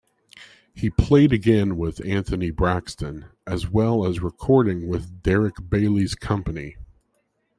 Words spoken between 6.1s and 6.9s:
Company.